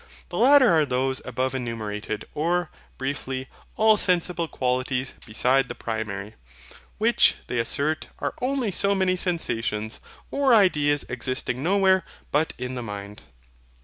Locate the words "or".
2.33-2.71, 10.31-10.55